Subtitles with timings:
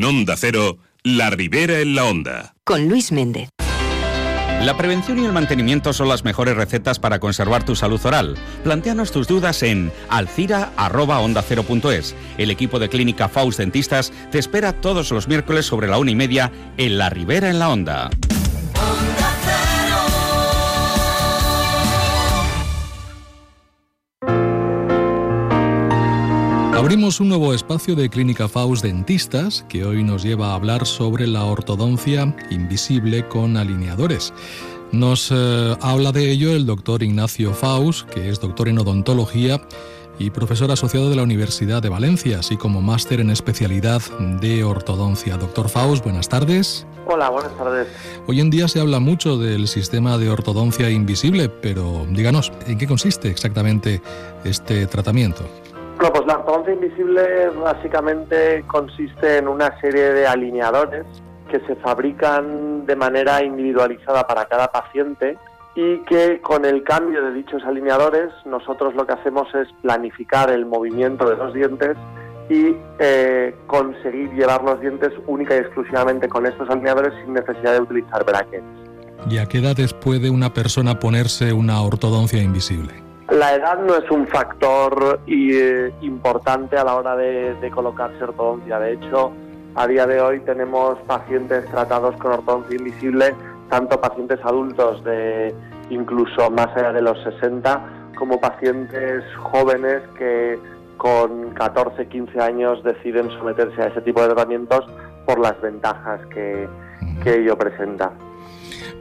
[0.00, 2.54] Onda Cero, La Ribera en la Onda.
[2.62, 3.48] Con Luis Méndez.
[4.62, 8.36] La prevención y el mantenimiento son las mejores recetas para conservar tu salud oral.
[8.62, 12.14] Planteanos tus dudas en alcira.onda0.es.
[12.38, 16.14] El equipo de Clínica Faust Dentistas te espera todos los miércoles sobre la una y
[16.14, 18.08] media en La Ribera en la Onda.
[26.78, 31.26] Abrimos un nuevo espacio de Clínica Faust Dentistas que hoy nos lleva a hablar sobre
[31.26, 34.32] la ortodoncia invisible con alineadores.
[34.92, 39.60] Nos eh, habla de ello el doctor Ignacio Faust, que es doctor en odontología
[40.20, 44.00] y profesor asociado de la Universidad de Valencia, así como máster en especialidad
[44.40, 45.36] de ortodoncia.
[45.36, 46.86] Doctor Faust, buenas tardes.
[47.06, 47.88] Hola, buenas tardes.
[48.28, 52.86] Hoy en día se habla mucho del sistema de ortodoncia invisible, pero díganos, ¿en qué
[52.86, 54.00] consiste exactamente
[54.44, 55.44] este tratamiento?
[55.98, 61.04] Pues la ortodoncia invisible básicamente consiste en una serie de alineadores
[61.50, 65.36] que se fabrican de manera individualizada para cada paciente
[65.74, 70.66] y que con el cambio de dichos alineadores nosotros lo que hacemos es planificar el
[70.66, 71.96] movimiento de los dientes
[72.48, 77.80] y eh, conseguir llevar los dientes única y exclusivamente con estos alineadores sin necesidad de
[77.80, 78.64] utilizar brackets.
[79.28, 83.07] ¿Y a qué edades puede una persona ponerse una ortodoncia invisible?
[83.30, 88.78] La edad no es un factor eh, importante a la hora de, colocarse ortodoncia.
[88.78, 89.32] De hecho,
[89.74, 93.34] a día de hoy tenemos pacientes tratados con ortodoncia invisible,
[93.68, 95.54] tanto pacientes adultos de
[95.90, 100.58] incluso más allá de los 60, como pacientes jóvenes que
[100.96, 104.86] con 14, 15 años deciden someterse a ese tipo de tratamientos
[105.26, 106.66] por las ventajas que
[107.26, 108.10] ello presenta.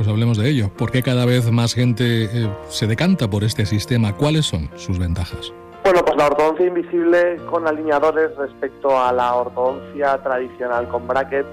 [0.00, 0.70] Pues hablemos de ello.
[0.78, 4.16] ¿Por qué cada vez más gente eh, se decanta por este sistema?
[4.16, 5.52] ¿Cuáles son sus ventajas?
[5.84, 11.50] Bueno, pues la ortodoncia invisible con alineadores respecto a la ortodoncia tradicional con brackets,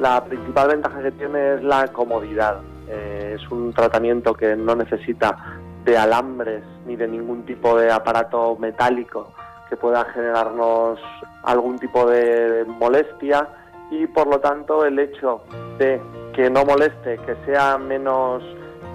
[0.00, 2.62] la principal ventaja que tiene es la comodidad.
[2.88, 8.56] Eh, es un tratamiento que no necesita de alambres ni de ningún tipo de aparato
[8.58, 9.34] metálico
[9.68, 10.98] que pueda generarnos
[11.42, 13.48] algún tipo de molestia
[13.90, 15.42] y por lo tanto el hecho
[15.76, 16.00] de
[16.32, 18.42] que no moleste, que sea menos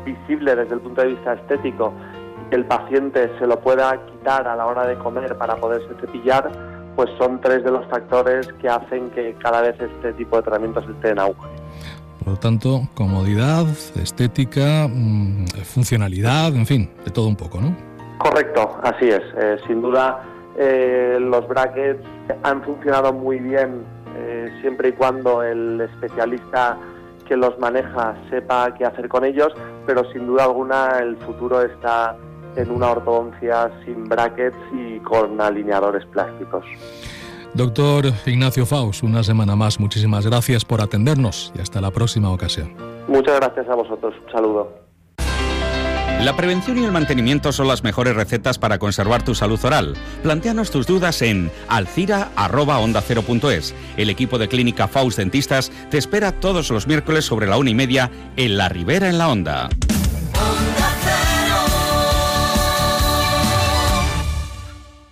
[0.05, 1.93] visible desde el punto de vista estético,
[2.49, 6.49] que el paciente se lo pueda quitar a la hora de comer para poderse cepillar,
[6.95, 10.85] pues son tres de los factores que hacen que cada vez este tipo de tratamientos
[10.89, 11.47] esté en auge.
[12.19, 13.67] Por lo tanto, comodidad,
[14.01, 17.75] estética, mm, funcionalidad, en fin, de todo un poco, ¿no?
[18.17, 19.21] Correcto, así es.
[19.37, 20.23] Eh, sin duda,
[20.57, 22.03] eh, los brackets
[22.43, 23.85] han funcionado muy bien
[24.17, 26.77] eh, siempre y cuando el especialista
[27.27, 29.53] que los maneja sepa qué hacer con ellos,
[29.85, 32.15] pero sin duda alguna el futuro está
[32.55, 36.65] en una ortodoncia sin brackets y con alineadores plásticos.
[37.53, 42.73] Doctor Ignacio Faust, una semana más, muchísimas gracias por atendernos y hasta la próxima ocasión.
[43.07, 44.86] Muchas gracias a vosotros, un saludo.
[46.21, 49.95] La prevención y el mantenimiento son las mejores recetas para conservar tu salud oral.
[50.23, 53.75] Planteanos tus dudas en alcira.onda0.es.
[53.97, 57.75] El equipo de Clínica Faust Dentistas te espera todos los miércoles sobre la una y
[57.75, 59.69] media en La Ribera en la Onda.